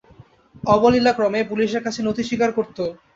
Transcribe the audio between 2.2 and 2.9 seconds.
স্বীকার করত।